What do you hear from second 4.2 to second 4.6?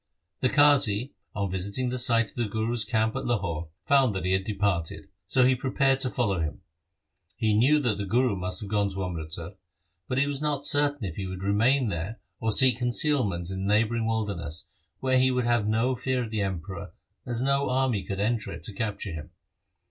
he had